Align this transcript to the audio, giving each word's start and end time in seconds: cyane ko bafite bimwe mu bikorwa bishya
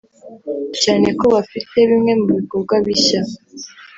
cyane 0.81 1.07
ko 1.19 1.25
bafite 1.35 1.77
bimwe 1.89 2.11
mu 2.19 2.27
bikorwa 2.37 2.75
bishya 2.85 3.21